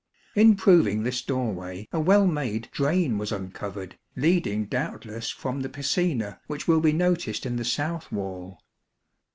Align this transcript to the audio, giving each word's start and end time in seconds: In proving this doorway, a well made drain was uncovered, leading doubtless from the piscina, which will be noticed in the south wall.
In 0.33 0.55
proving 0.55 1.03
this 1.03 1.21
doorway, 1.21 1.87
a 1.91 1.99
well 1.99 2.25
made 2.25 2.69
drain 2.71 3.19
was 3.19 3.31
uncovered, 3.31 3.99
leading 4.15 4.65
doubtless 4.65 5.29
from 5.29 5.61
the 5.61 5.69
piscina, 5.69 6.39
which 6.47 6.67
will 6.67 6.81
be 6.81 6.91
noticed 6.91 7.45
in 7.45 7.57
the 7.57 7.63
south 7.63 8.11
wall. 8.11 8.59